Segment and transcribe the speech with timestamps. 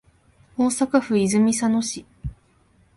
[0.57, 2.03] 大阪府泉佐野市